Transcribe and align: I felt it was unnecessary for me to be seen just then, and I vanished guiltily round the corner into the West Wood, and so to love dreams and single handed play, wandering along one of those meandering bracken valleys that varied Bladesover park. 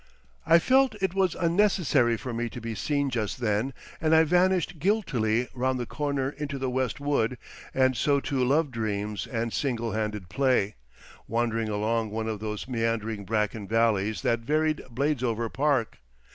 I 0.47 0.57
felt 0.57 0.95
it 0.99 1.13
was 1.13 1.35
unnecessary 1.35 2.17
for 2.17 2.33
me 2.33 2.49
to 2.49 2.59
be 2.59 2.73
seen 2.73 3.11
just 3.11 3.39
then, 3.39 3.71
and 4.01 4.15
I 4.15 4.23
vanished 4.23 4.79
guiltily 4.79 5.47
round 5.53 5.79
the 5.79 5.85
corner 5.85 6.31
into 6.31 6.57
the 6.57 6.71
West 6.71 6.99
Wood, 6.99 7.37
and 7.71 7.95
so 7.95 8.19
to 8.21 8.43
love 8.43 8.71
dreams 8.71 9.27
and 9.27 9.53
single 9.53 9.91
handed 9.91 10.27
play, 10.27 10.73
wandering 11.27 11.69
along 11.69 12.09
one 12.09 12.27
of 12.27 12.39
those 12.39 12.67
meandering 12.67 13.25
bracken 13.25 13.67
valleys 13.67 14.23
that 14.23 14.39
varied 14.39 14.83
Bladesover 14.89 15.53
park. 15.53 15.99